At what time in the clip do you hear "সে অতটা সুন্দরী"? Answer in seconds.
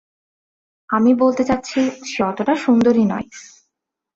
2.05-3.03